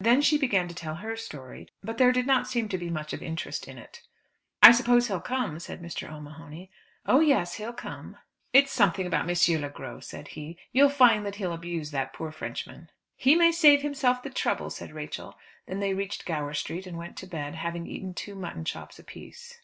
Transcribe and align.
Then 0.00 0.20
she 0.20 0.36
began 0.36 0.66
to 0.66 0.74
tell 0.74 0.96
her 0.96 1.16
story, 1.16 1.68
but 1.80 1.96
there 1.96 2.10
did 2.10 2.26
not 2.26 2.48
seem 2.48 2.68
to 2.70 2.76
be 2.76 2.90
much 2.90 3.12
of 3.12 3.22
interest 3.22 3.68
in 3.68 3.78
it. 3.78 4.02
"I 4.60 4.72
suppose 4.72 5.06
he'll 5.06 5.20
come?" 5.20 5.60
said 5.60 5.80
Mr. 5.80 6.10
O'Mahony. 6.10 6.72
"Oh, 7.06 7.20
yes, 7.20 7.54
he'll 7.54 7.72
come." 7.72 8.16
"It's 8.52 8.72
something 8.72 9.06
about 9.06 9.30
M. 9.30 9.60
Le 9.62 9.68
Gros," 9.70 10.08
said 10.08 10.26
he. 10.26 10.58
"You'll 10.72 10.88
find 10.88 11.24
that 11.24 11.36
he'll 11.36 11.52
abuse 11.52 11.92
that 11.92 12.12
poor 12.12 12.32
Frenchman." 12.32 12.90
"He 13.14 13.36
may 13.36 13.52
save 13.52 13.82
himself 13.82 14.24
the 14.24 14.30
trouble," 14.30 14.70
said 14.70 14.90
Rachel. 14.90 15.38
Then 15.66 15.78
they 15.78 15.94
reached 15.94 16.26
Gower 16.26 16.52
Street, 16.54 16.88
and 16.88 16.98
went 16.98 17.16
to 17.18 17.28
bed, 17.28 17.54
having 17.54 17.86
eaten 17.86 18.12
two 18.12 18.34
mutton 18.34 18.64
chops 18.64 18.98
apiece. 18.98 19.60